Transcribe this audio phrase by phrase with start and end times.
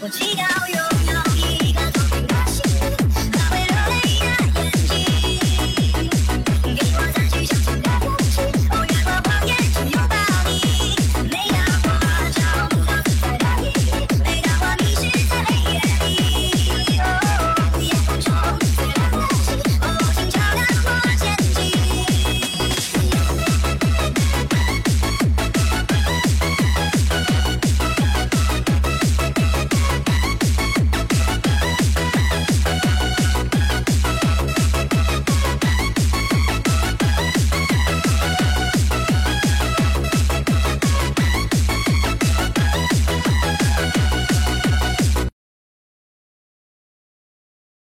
[0.00, 0.77] 我祈祷。